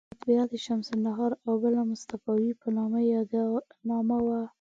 یوه 0.03 0.09
مطبعه 0.11 0.45
د 0.51 0.53
شمس 0.65 0.87
النهار 0.95 1.31
او 1.45 1.53
بله 1.63 1.81
مصطفاوي 1.91 2.51
په 2.61 2.67
نامه 3.89 4.17
وه. 4.27 4.39